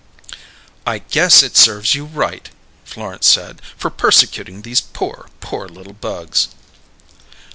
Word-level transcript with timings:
"I 0.83 0.97
guess 0.97 1.43
it 1.43 1.55
serves 1.55 1.93
you 1.93 2.05
right," 2.05 2.49
Florence 2.83 3.27
said, 3.27 3.61
"for 3.77 3.91
persecutin' 3.91 4.63
these 4.63 4.81
poor, 4.81 5.29
poor 5.41 5.67
little 5.69 5.93
bugs." 5.93 6.47